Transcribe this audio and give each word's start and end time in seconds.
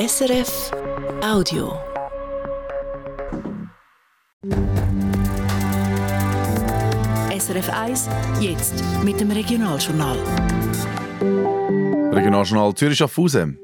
SRF 0.00 0.70
Audio. 1.22 1.74
SRF 7.38 7.68
1, 7.68 8.08
jetzt 8.40 8.82
mit 9.04 9.20
dem 9.20 9.30
Regionaljournal. 9.30 10.16
Regionaljournal 12.12 12.74
Zürich 12.76 12.96
Schaffhausen. 12.96 13.58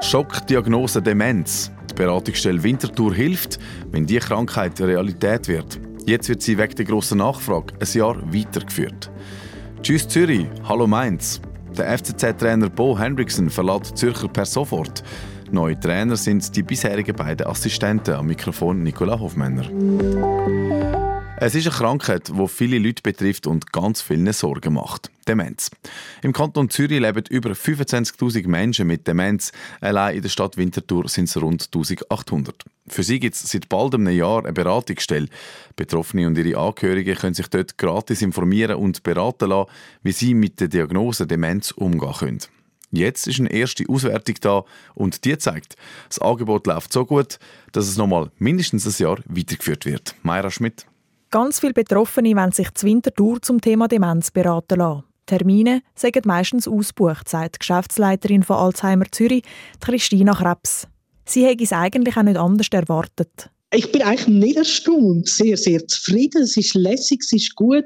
Schockdiagnose 0.00 1.02
Demenz. 1.02 1.72
Die 1.90 1.94
Beratungsstelle 1.94 2.62
Winterthur 2.62 3.12
hilft, 3.12 3.58
wenn 3.90 4.06
die 4.06 4.20
Krankheit 4.20 4.80
Realität 4.80 5.48
wird. 5.48 5.80
Jetzt 6.06 6.28
wird 6.28 6.42
sie 6.42 6.56
wegen 6.56 6.76
der 6.76 6.84
grossen 6.84 7.18
Nachfrage 7.18 7.74
ein 7.80 7.88
Jahr 7.92 8.16
weitergeführt. 8.32 9.10
Tschüss 9.82 10.06
Zürich, 10.06 10.46
hallo 10.68 10.86
Mainz. 10.86 11.40
Der 11.76 11.98
FCZ-Trainer 11.98 12.68
Bo 12.68 12.96
Hendrickson 12.96 13.50
verlässt 13.50 13.96
Zürcher 13.96 14.28
per 14.28 14.46
sofort. 14.46 15.02
Neue 15.52 15.78
Trainer 15.78 16.16
sind 16.16 16.54
die 16.54 16.62
bisherigen 16.62 17.16
beiden 17.16 17.46
Assistenten 17.46 18.14
am 18.14 18.26
Mikrofon 18.26 18.84
Nicola 18.84 19.18
Hofmänner. 19.18 19.68
Es 21.42 21.54
ist 21.54 21.66
eine 21.66 21.74
Krankheit, 21.74 22.28
die 22.28 22.48
viele 22.48 22.78
Leute 22.78 23.02
betrifft 23.02 23.46
und 23.46 23.72
ganz 23.72 24.00
vielen 24.00 24.32
Sorgen 24.32 24.74
macht. 24.74 25.10
Demenz. 25.26 25.70
Im 26.22 26.32
Kanton 26.32 26.70
Zürich 26.70 27.00
leben 27.00 27.24
über 27.30 27.50
25.000 27.52 28.46
Menschen 28.46 28.86
mit 28.86 29.08
Demenz. 29.08 29.50
Allein 29.80 30.16
in 30.16 30.22
der 30.22 30.28
Stadt 30.28 30.56
Winterthur 30.56 31.08
sind 31.08 31.28
es 31.28 31.40
rund 31.40 31.64
1800. 31.72 32.64
Für 32.86 33.02
sie 33.02 33.18
gibt 33.18 33.34
es 33.34 33.42
seit 33.42 33.68
bald 33.68 33.94
einem 33.94 34.14
Jahr 34.14 34.44
eine 34.44 34.52
Beratungsstelle. 34.52 35.28
Betroffene 35.76 36.26
und 36.26 36.38
ihre 36.38 36.60
Angehörigen 36.60 37.16
können 37.16 37.34
sich 37.34 37.48
dort 37.48 37.78
gratis 37.78 38.22
informieren 38.22 38.76
und 38.76 39.02
beraten 39.02 39.48
lassen, 39.48 39.70
wie 40.02 40.12
sie 40.12 40.34
mit 40.34 40.60
der 40.60 40.68
Diagnose 40.68 41.26
Demenz 41.26 41.70
umgehen 41.72 42.12
können. 42.12 42.40
Jetzt 42.90 43.28
ist 43.28 43.38
eine 43.38 43.52
erste 43.52 43.84
Auswertung 43.88 44.34
da 44.40 44.64
und 44.94 45.24
die 45.24 45.38
zeigt, 45.38 45.76
das 46.08 46.18
Angebot 46.18 46.66
läuft 46.66 46.92
so 46.92 47.06
gut, 47.06 47.38
dass 47.72 47.86
es 47.86 47.96
nochmal 47.96 48.30
mindestens 48.38 48.86
ein 48.86 49.04
Jahr 49.04 49.18
weitergeführt 49.26 49.86
wird. 49.86 50.14
Mayra 50.22 50.50
Schmidt. 50.50 50.86
Ganz 51.30 51.60
viele 51.60 51.72
Betroffene 51.72 52.34
wollen 52.34 52.50
sich 52.50 52.72
zur 52.74 52.88
Wintertour 52.88 53.40
zum 53.40 53.60
Thema 53.60 53.86
Demenz 53.86 54.32
beraten 54.32 54.78
lassen. 54.78 55.04
Termine 55.26 55.82
sind 55.94 56.26
meistens 56.26 56.66
ausgebucht, 56.66 57.28
sagt 57.28 57.54
die 57.54 57.58
Geschäftsleiterin 57.60 58.42
von 58.42 58.56
Alzheimer 58.56 59.04
Zürich, 59.12 59.44
Christina 59.78 60.34
Krebs. 60.34 60.88
Sie 61.24 61.46
hätte 61.46 61.62
es 61.62 61.72
eigentlich 61.72 62.16
auch 62.16 62.24
nicht 62.24 62.36
anders 62.36 62.66
erwartet. 62.72 63.50
Ich 63.72 63.92
bin 63.92 64.02
eigentlich 64.02 64.26
nicht 64.26 64.56
erstaunt, 64.56 65.28
sehr, 65.28 65.56
sehr 65.56 65.86
zufrieden. 65.86 66.42
Es 66.42 66.56
ist 66.56 66.74
lässig, 66.74 67.20
es 67.22 67.32
ist 67.32 67.54
gut, 67.54 67.84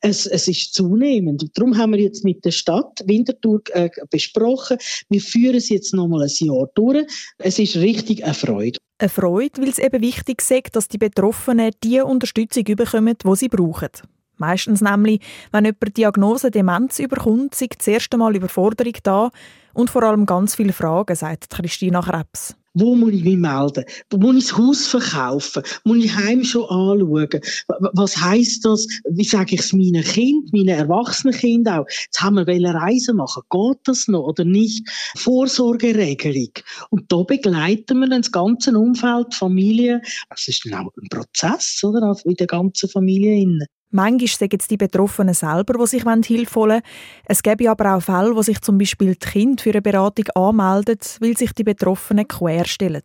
es, 0.00 0.24
es 0.24 0.48
ist 0.48 0.72
zunehmend. 0.72 1.50
Darum 1.54 1.76
haben 1.76 1.92
wir 1.92 2.00
jetzt 2.00 2.24
mit 2.24 2.46
der 2.46 2.50
Stadt 2.50 3.02
Winterthur 3.04 3.60
äh, 3.72 3.90
besprochen. 4.10 4.78
Wir 5.10 5.20
führen 5.20 5.56
es 5.56 5.68
jetzt 5.68 5.92
noch 5.92 6.08
mal 6.08 6.22
ein 6.22 6.30
Jahr 6.46 6.70
durch. 6.74 7.06
Es 7.36 7.58
ist 7.58 7.76
richtig 7.76 8.24
eine 8.24 8.32
Freude. 8.32 8.78
Eine 8.98 9.10
Freude, 9.10 9.60
weil 9.60 9.68
es 9.68 9.78
eben 9.78 10.00
wichtig 10.00 10.40
ist, 10.40 10.74
dass 10.74 10.88
die 10.88 10.98
Betroffenen 10.98 11.72
die 11.84 12.00
Unterstützung 12.00 12.64
bekommen, 12.64 13.14
die 13.22 13.36
sie 13.36 13.48
brauchen. 13.48 13.90
Meistens 14.38 14.80
nämlich, 14.80 15.20
wenn 15.52 15.64
jemand 15.64 15.88
die 15.88 15.92
Diagnose 15.92 16.50
Demenz 16.50 17.00
überkommt, 17.00 17.54
sind 17.54 17.74
das 17.78 17.86
erste 17.86 18.16
Mal 18.16 18.34
Überforderung 18.34 18.94
da 19.02 19.30
und 19.74 19.90
vor 19.90 20.04
allem 20.04 20.26
ganz 20.26 20.54
viele 20.54 20.72
Fragen, 20.72 21.14
sagt 21.14 21.50
Christina 21.50 22.00
Krebs. 22.00 22.57
Wo 22.74 22.94
muss 22.94 23.12
ich 23.12 23.24
mich 23.24 23.36
melden? 23.36 23.84
Muss 24.14 24.36
ich 24.36 24.48
das 24.48 24.58
Haus 24.58 24.86
verkaufen? 24.86 25.62
Muss 25.84 26.04
ich 26.04 26.14
Heim 26.14 26.44
schon 26.44 26.64
anschauen? 26.64 27.40
Was 27.92 28.18
heisst 28.18 28.64
das? 28.64 28.86
Wie 29.10 29.24
sage 29.24 29.54
ich 29.54 29.60
es 29.60 29.72
meinen 29.72 30.02
Kind, 30.02 30.52
meinen 30.52 30.68
erwachsenen 30.68 31.34
Kind 31.34 31.68
auch? 31.68 31.86
Jetzt 31.88 32.20
haben 32.20 32.36
wir 32.36 32.74
Reisen 32.74 33.16
machen. 33.16 33.42
Geht 33.50 33.78
das 33.84 34.08
noch 34.08 34.24
oder 34.24 34.44
nicht? 34.44 34.88
Vorsorgeregelung. 35.16 36.52
Und 36.90 37.10
da 37.10 37.22
begleiten 37.22 38.00
wir 38.00 38.08
dann 38.08 38.22
das 38.22 38.32
ganze 38.32 38.76
Umfeld, 38.78 39.34
Familie. 39.34 40.02
Das 40.30 40.46
ist 40.48 40.64
dann 40.64 40.74
auch 40.74 40.92
ein 41.00 41.08
Prozess, 41.08 41.82
oder? 41.82 42.16
In 42.24 42.34
der 42.34 42.46
ganzen 42.46 42.88
Familie. 42.88 43.68
Manchmal 43.90 44.28
sagen 44.28 44.58
es 44.60 44.68
die 44.68 44.76
Betroffenen 44.76 45.34
selber, 45.34 45.78
die 45.78 45.86
sich 45.86 46.02
Hilfe 46.04 46.60
holen 46.60 46.70
wollen. 46.70 46.82
Es 47.24 47.42
gäbe 47.42 47.70
aber 47.70 47.96
auch 47.96 48.02
Fälle, 48.02 48.36
wo 48.36 48.42
sich 48.42 48.60
zum 48.60 48.76
Beispiel 48.76 49.14
die 49.14 49.26
Kinder 49.26 49.62
für 49.62 49.70
eine 49.70 49.82
Beratung 49.82 50.26
anmelden, 50.34 50.98
weil 51.20 51.36
sich 51.36 51.52
die 51.52 51.64
Betroffenen 51.64 52.28
querstellen. 52.28 53.02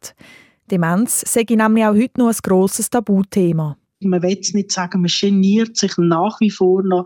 Demenz 0.70 1.22
sei 1.22 1.46
nämlich 1.50 1.86
auch 1.86 1.96
heute 1.96 2.20
noch 2.20 2.28
ein 2.28 2.38
grosses 2.44 2.90
Tabuthema. 2.90 3.78
Man 4.02 4.22
will 4.22 4.40
nicht 4.54 4.72
sagen, 4.72 5.02
man 5.02 5.12
geniert 5.12 5.78
sich 5.78 5.94
nach 5.98 6.40
wie 6.42 6.50
vor 6.50 6.84
noch 6.84 7.06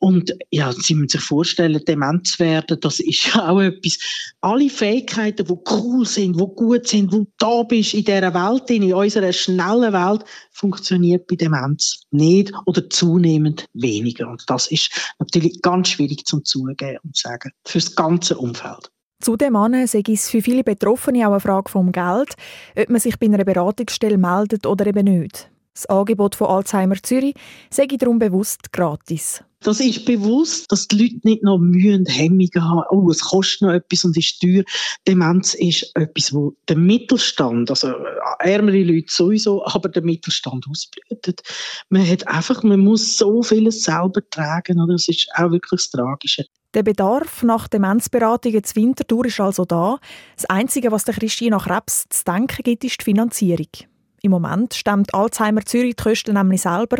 und 0.00 0.36
ja, 0.50 0.72
Sie 0.72 0.94
müssen 0.94 1.08
sich 1.08 1.20
vorstellen, 1.20 1.82
dement 1.86 2.26
zu 2.26 2.38
werden, 2.38 2.78
das 2.80 3.00
ist 3.00 3.36
auch 3.36 3.60
etwas. 3.60 3.98
Alle 4.40 4.70
Fähigkeiten, 4.70 5.46
die 5.46 5.54
cool 5.70 6.06
sind, 6.06 6.40
die 6.40 6.44
gut 6.54 6.86
sind, 6.86 7.12
wo 7.12 7.26
da 7.38 7.64
bist 7.64 7.94
in 7.94 8.04
dieser 8.04 8.32
Welt, 8.32 8.70
in 8.70 8.92
unserer 8.92 9.32
schnellen 9.32 9.92
Welt, 9.92 10.24
funktioniert 10.52 11.26
bei 11.26 11.36
Demenz 11.36 12.02
nicht 12.10 12.52
oder 12.66 12.88
zunehmend 12.88 13.66
weniger. 13.74 14.28
Und 14.28 14.44
das 14.46 14.70
ist 14.70 15.14
natürlich 15.18 15.60
ganz 15.62 15.88
schwierig 15.88 16.24
zum 16.26 16.44
Zugeben 16.44 16.98
und 17.02 17.16
zu 17.16 17.28
sagen, 17.28 17.50
für 17.64 17.78
das 17.78 17.94
ganze 17.94 18.38
Umfeld. 18.38 18.90
Zudem 19.20 19.54
sei 19.86 20.02
es 20.06 20.30
für 20.30 20.42
viele 20.42 20.62
Betroffene 20.62 21.26
auch 21.26 21.32
eine 21.32 21.40
Frage 21.40 21.70
vom 21.70 21.90
Geld, 21.90 22.34
ob 22.76 22.88
man 22.88 23.00
sich 23.00 23.18
bei 23.18 23.26
einer 23.26 23.44
Beratungsstelle 23.44 24.16
meldet 24.16 24.64
oder 24.64 24.86
eben 24.86 25.04
nicht. 25.04 25.50
Das 25.78 25.86
Angebot 25.86 26.34
von 26.34 26.48
Alzheimer 26.48 26.96
Zürich 27.00 27.36
sei 27.70 27.86
darum 27.86 28.18
bewusst 28.18 28.72
gratis. 28.72 29.44
Das 29.60 29.78
ist 29.78 30.04
bewusst, 30.06 30.72
dass 30.72 30.88
die 30.88 31.04
Leute 31.04 31.20
nicht 31.22 31.44
noch 31.44 31.58
Mühe 31.58 31.94
und 31.94 32.06
Hemmungen 32.06 32.50
haben. 32.56 32.82
Oh, 32.90 33.08
es 33.10 33.20
kostet 33.20 33.62
noch 33.62 33.72
etwas 33.72 34.02
und 34.02 34.16
ist 34.16 34.40
teuer. 34.40 34.64
Demenz 35.06 35.54
ist 35.54 35.88
etwas, 35.94 36.34
wo 36.34 36.56
der 36.68 36.76
Mittelstand, 36.76 37.70
also 37.70 37.92
ärmere 38.40 38.82
Leute 38.82 39.06
sowieso, 39.08 39.64
aber 39.66 39.88
der 39.88 40.02
Mittelstand 40.02 40.66
ausbreitet. 40.68 41.42
Man 41.90 42.08
hat 42.08 42.26
einfach, 42.26 42.64
man 42.64 42.80
muss 42.80 43.16
so 43.16 43.44
vieles 43.44 43.84
selber 43.84 44.28
tragen, 44.30 44.80
oder? 44.80 44.94
Das 44.94 45.06
ist 45.06 45.28
auch 45.36 45.52
wirklich 45.52 45.80
das 45.80 45.90
Tragische. 45.90 46.44
Der 46.74 46.82
Bedarf 46.82 47.44
nach 47.44 47.68
Demenzberatungen 47.68 48.64
zu 48.64 48.74
Winterthur 48.74 49.26
ist 49.26 49.38
also 49.38 49.64
da. 49.64 49.98
Das 50.34 50.46
Einzige, 50.46 50.90
was 50.90 51.04
der 51.04 51.14
Christina 51.14 51.58
Krebs 51.58 52.06
zu 52.10 52.24
denken 52.24 52.64
gibt, 52.64 52.82
ist 52.82 53.00
die 53.00 53.04
Finanzierung. 53.04 53.87
Im 54.22 54.30
Moment 54.30 54.74
stemmt 54.74 55.14
Alzheimer 55.14 55.64
Zürich 55.64 55.96
die 55.96 56.02
Kosten 56.02 56.34
nämlich 56.34 56.62
selber. 56.62 56.98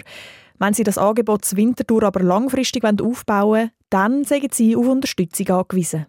Wenn 0.59 0.75
sie 0.75 0.85
das 0.85 0.99
Angebot 0.99 1.45
zur 1.45 1.59
Wintertour 1.59 2.03
aber 2.03 2.21
langfristig 2.21 2.85
aufbauen 2.85 3.49
wollen, 3.49 3.71
dann 3.91 4.25
sind 4.25 4.55
sie 4.55 4.77
auf 4.77 4.87
Unterstützung 4.87 5.49
angewiesen. 5.49 6.07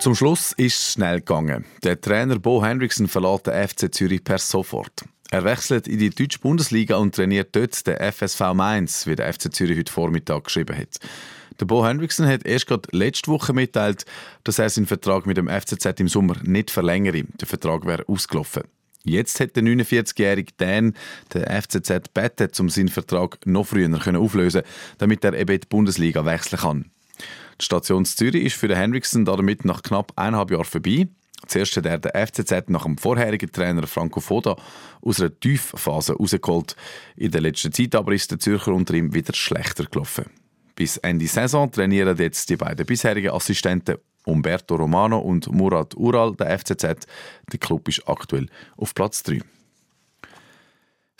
Zum 0.00 0.14
Schluss 0.14 0.52
ist 0.52 0.78
es 0.78 0.92
schnell 0.92 1.18
gegangen. 1.18 1.64
Der 1.82 2.00
Trainer 2.00 2.38
Bo 2.38 2.64
Hendrickson 2.64 3.08
verlässt 3.08 3.48
den 3.48 3.68
FC 3.68 3.92
Zürich 3.92 4.22
per 4.22 4.38
sofort. 4.38 5.04
Er 5.30 5.44
wechselt 5.44 5.86
in 5.86 5.98
die 5.98 6.10
deutsche 6.10 6.38
Bundesliga 6.38 6.96
und 6.96 7.14
trainiert 7.14 7.54
dort 7.54 7.86
den 7.86 7.96
FSV 7.96 8.54
Mainz, 8.54 9.06
wie 9.06 9.14
der 9.14 9.32
FC 9.32 9.54
Zürich 9.54 9.78
heute 9.78 9.92
Vormittag 9.92 10.44
geschrieben 10.44 10.76
hat. 10.76 10.98
Der 11.60 11.66
Bo 11.66 11.84
Hendrickson 11.84 12.26
hat 12.26 12.46
erst 12.46 12.66
gerade 12.66 12.88
letzte 12.92 13.30
Woche 13.30 13.52
mitteilt, 13.52 14.06
dass 14.44 14.58
er 14.58 14.70
seinen 14.70 14.86
Vertrag 14.86 15.26
mit 15.26 15.36
dem 15.36 15.48
FCZ 15.48 16.00
im 16.00 16.08
Sommer 16.08 16.36
nicht 16.44 16.70
verlängere. 16.70 17.24
Der 17.24 17.46
Vertrag 17.46 17.84
wäre 17.84 18.08
ausgelaufen. 18.08 18.62
Jetzt 19.04 19.38
hat 19.40 19.54
der 19.54 19.62
49-jährige 19.64 20.52
Dan 20.56 20.94
den 21.34 21.44
FCZ 21.44 22.14
gebeten, 22.14 22.48
um 22.60 22.70
seinen 22.70 22.88
Vertrag 22.88 23.38
noch 23.46 23.66
früher 23.66 23.90
auflösen 24.18 24.62
damit 24.98 25.24
er 25.24 25.34
eben 25.34 25.60
die 25.60 25.66
Bundesliga 25.66 26.24
wechseln 26.24 26.60
kann. 26.60 26.90
Die 27.60 27.64
Station 27.64 28.04
Zürich 28.04 28.44
ist 28.44 28.56
für 28.56 28.68
den 28.68 28.78
Hendrickson 28.78 29.24
damit 29.24 29.64
nach 29.64 29.82
knapp 29.82 30.12
eineinhalb 30.16 30.50
Jahren 30.50 30.64
vorbei. 30.64 31.08
Zuerst 31.46 31.76
hat 31.76 31.86
er 31.86 31.98
den 31.98 32.26
FCZ 32.26 32.68
nach 32.68 32.84
dem 32.84 32.98
vorherigen 32.98 33.52
Trainer 33.52 33.86
Franco 33.86 34.20
Foda 34.20 34.56
aus 35.00 35.20
einer 35.20 35.38
Tiefphase 35.38 36.14
rausgeholt. 36.14 36.74
In 37.16 37.30
der 37.30 37.40
letzten 37.40 37.72
Zeit 37.72 37.94
aber 37.94 38.12
ist 38.12 38.30
der 38.30 38.38
Zürcher 38.38 38.72
unter 38.72 38.92
ihm 38.94 39.14
wieder 39.14 39.34
schlechter 39.34 39.84
gelaufen. 39.84 40.26
Bis 40.74 40.96
Ende 40.98 41.26
Saison 41.26 41.70
trainieren 41.70 42.18
jetzt 42.18 42.50
die 42.50 42.56
beiden 42.56 42.84
bisherigen 42.86 43.30
Assistenten 43.30 43.96
Umberto 44.24 44.76
Romano 44.76 45.18
und 45.18 45.50
Murat 45.50 45.96
Ural 45.96 46.36
der 46.36 46.58
FCZ. 46.58 47.06
Der 47.52 47.58
Club 47.58 47.88
ist 47.88 48.06
aktuell 48.06 48.46
auf 48.76 48.94
Platz 48.94 49.22
3. 49.22 49.40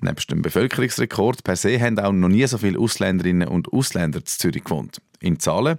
Neben 0.00 0.16
dem 0.30 0.40
Bevölkerungsrekord 0.40 1.44
per 1.44 1.56
se 1.56 1.78
haben 1.78 1.98
auch 1.98 2.12
noch 2.12 2.28
nie 2.28 2.46
so 2.46 2.56
viele 2.56 2.78
Ausländerinnen 2.78 3.46
und 3.46 3.70
Ausländer 3.70 4.20
in 4.20 4.24
Zürich 4.24 4.64
gewohnt. 4.64 5.02
In 5.20 5.38
Zahlen 5.38 5.76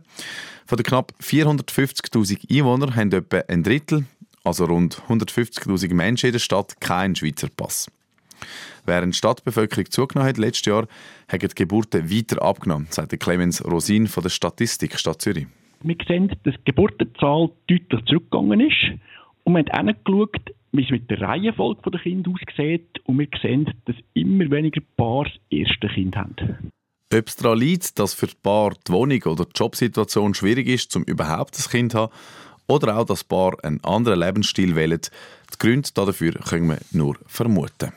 von 0.68 0.78
den 0.78 0.84
knapp 0.84 1.12
450.000 1.24 2.56
Einwohnern 2.56 2.96
haben 2.96 3.12
etwa 3.12 3.40
ein 3.48 3.64
Drittel, 3.64 4.06
also 4.44 4.66
rund 4.66 5.02
150.000 5.10 5.92
Menschen 5.96 6.28
in 6.28 6.34
der 6.34 6.40
Stadt, 6.40 6.80
keinen 6.80 7.16
Schweizer 7.16 7.48
Pass. 7.50 7.88
Während 8.86 9.16
die 9.16 9.18
Stadtbevölkerung 9.18 9.90
zugenommen 9.90 10.30
hat 10.30 10.38
letztes 10.38 10.68
Jahr, 10.68 10.88
haben 11.28 11.40
die 11.40 11.56
Geburten 11.56 12.12
weiter 12.12 12.44
abgenommen, 12.44 12.88
sagt 12.92 13.20
Clemens 13.20 13.66
Rosin 13.66 14.08
von 14.08 14.22
der 14.22 14.30
Statistik 14.30 15.00
Stadt 15.00 15.24
Zürich. 15.24 15.48
Wir 15.82 15.96
sehen, 16.08 16.32
dass 16.44 16.56
die 16.56 16.66
Geburtenzahl 16.66 17.50
deutlich 17.68 18.06
zurückgegangen 18.06 18.60
ist. 18.60 19.00
Und 19.44 19.54
wir 19.54 19.64
haben 19.72 19.90
angeschaut, 19.90 20.54
wie 20.72 20.84
es 20.84 20.90
mit 20.90 21.10
der 21.10 21.22
Reihenfolge 21.22 21.90
der 21.90 22.00
Kinder 22.02 22.32
aussieht. 22.32 23.00
Und 23.06 23.20
wir 23.20 23.28
sehen, 23.42 23.74
dass 23.86 23.96
immer 24.14 24.52
weniger 24.52 24.82
Paar 24.98 25.26
das 25.26 25.34
erste 25.50 25.88
Kind 25.88 26.16
haben. 26.16 26.72
Ob 27.12 27.28
es 27.28 27.38
daran 27.38 27.58
liegt, 27.58 27.98
dass 27.98 28.14
für 28.14 28.28
die 28.28 28.36
Paar 28.42 28.74
die 28.88 28.92
Wohnung 28.92 29.24
oder 29.24 29.46
die 29.46 29.52
Jobsituation 29.56 30.34
schwierig 30.34 30.68
ist, 30.68 30.96
um 30.96 31.04
überhaupt 31.04 31.58
ein 31.58 31.72
Kind 31.72 31.92
zu 31.94 32.00
haben, 32.00 32.14
oder 32.68 33.00
auch, 33.00 33.06
dass 33.06 33.24
Paar 33.24 33.54
einen 33.64 33.84
anderen 33.84 34.20
Lebensstil 34.20 34.76
wählen, 34.76 35.02
die 35.02 35.58
Gründe 35.58 35.90
dafür 35.96 36.34
können 36.34 36.70
wir 36.70 36.78
nur 36.92 37.18
vermuten. 37.26 37.94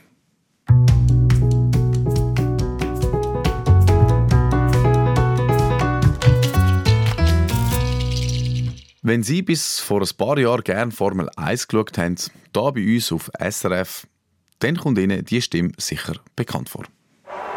Wenn 9.04 9.25
Sie 9.25 9.43
bis 9.43 9.81
vor 9.81 10.00
ein 10.00 10.16
paar 10.16 10.38
Jahren 10.38 10.62
gerne 10.62 10.93
Formel 10.93 11.28
1 11.34 11.66
geschaut 11.66 11.99
haben, 11.99 12.14
hier 12.16 12.72
bei 12.72 12.94
uns 12.94 13.10
auf 13.10 13.32
SRF, 13.37 14.06
dann 14.60 14.76
kommt 14.76 14.96
Ihnen 14.96 15.25
die 15.25 15.43
Stimme 15.43 15.72
sicher 15.76 16.14
bekannt 16.37 16.69
vor. 16.69 16.84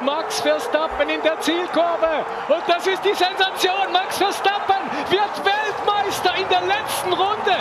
Max 0.04 0.42
Verstappen 0.42 1.08
in 1.08 1.22
der 1.22 1.40
Zielkurve. 1.42 2.26
Und 2.50 2.64
das 2.68 2.88
ist 2.88 3.00
die 3.06 3.14
Sensation. 3.14 3.94
Max 3.94 4.18
Verstappen 4.18 4.90
wird 5.12 5.46
Weltmeister 5.46 6.34
in 6.36 6.50
der 6.50 6.62
letzten 6.62 7.14
Runde. 7.14 7.58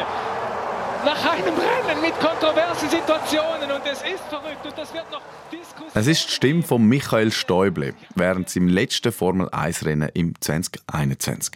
Nach 1.05 1.33
einem 1.33 1.55
Rennen 1.55 2.01
mit 2.01 2.19
kontroversen 2.21 2.89
Situationen. 2.89 3.71
Und 3.71 3.83
es 3.85 4.01
ist 4.01 4.25
verrückt. 4.31 4.65
Und 4.65 4.79
das 4.79 4.95
wird 4.95 5.11
noch 5.13 5.21
diskutiert. 5.53 5.95
Es 5.95 6.07
ist 6.07 6.27
die 6.27 6.33
Stimme 6.33 6.63
von 6.63 6.83
Michael 6.83 7.31
Stäuble 7.31 7.95
während 8.15 8.49
seinem 8.49 8.69
letzten 8.69 9.13
Formel 9.13 9.51
1-Rennen 9.51 10.09
im 10.15 10.41
2021. 10.41 11.53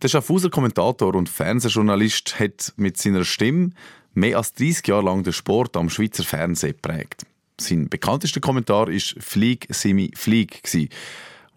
Der 0.00 0.06
Schaffhauser 0.06 0.48
Kommentator 0.48 1.16
und 1.16 1.28
Fernsehjournalist 1.28 2.38
hat 2.38 2.72
mit 2.76 2.98
seiner 2.98 3.24
Stimme 3.24 3.70
mehr 4.14 4.36
als 4.36 4.52
30 4.54 4.86
Jahre 4.86 5.02
lang 5.02 5.24
den 5.24 5.32
Sport 5.32 5.76
am 5.76 5.90
Schweizer 5.90 6.22
Fernsehen 6.22 6.74
geprägt. 6.80 7.26
Sein 7.60 7.88
bekanntester 7.88 8.38
Kommentar 8.38 8.86
war 8.86 9.00
Flieg, 9.18 9.66
Simi, 9.70 10.12
Flieg, 10.14 10.62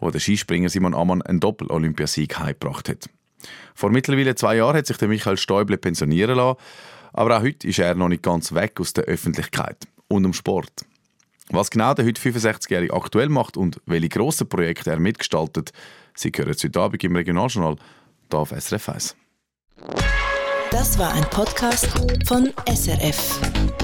wo 0.00 0.10
der 0.10 0.18
Skispringer 0.18 0.68
Simon 0.68 0.92
Ammann 0.92 1.22
einen 1.22 1.38
Doppel-Olympiasieg 1.38 2.36
heimgebracht 2.36 2.88
hat. 2.88 3.08
Vor 3.76 3.90
mittlerweile 3.90 4.34
zwei 4.34 4.56
Jahren 4.56 4.76
hat 4.76 4.86
sich 4.86 4.96
der 4.96 5.06
Michael 5.06 5.36
Stäuble 5.36 5.78
pensionieren 5.78 6.34
lassen, 6.34 6.58
aber 7.12 7.38
auch 7.38 7.42
heute 7.42 7.68
ist 7.68 7.78
er 7.78 7.94
noch 7.94 8.08
nicht 8.08 8.24
ganz 8.24 8.52
weg 8.52 8.80
aus 8.80 8.92
der 8.92 9.04
Öffentlichkeit 9.04 9.86
und 10.08 10.24
dem 10.24 10.32
Sport. 10.32 10.84
Was 11.50 11.70
genau 11.70 11.94
der 11.94 12.06
heute 12.06 12.20
65-Jährige 12.20 12.92
aktuell 12.92 13.28
macht 13.28 13.56
und 13.56 13.80
welche 13.86 14.08
grossen 14.08 14.48
Projekte 14.48 14.90
er 14.90 14.98
mitgestaltet, 14.98 15.72
Sie 16.14 16.30
hören 16.34 16.54
heute 16.62 16.80
Abend 16.80 17.04
im 17.04 17.16
Regionaljournal 17.16 17.76
hier 18.32 18.40
auf 18.40 18.50
SRF 18.50 18.88
1. 18.88 19.16
Das 20.70 20.98
war 20.98 21.12
ein 21.12 21.24
Podcast 21.24 21.86
von 22.26 22.52
SRF. 22.66 23.81